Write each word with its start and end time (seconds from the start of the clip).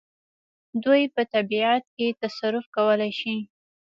دوی 0.83 1.03
په 1.15 1.21
طبیعت 1.33 1.83
کې 1.95 2.07
تصرف 2.21 2.65
کولای 2.75 3.11
شي. 3.19 3.35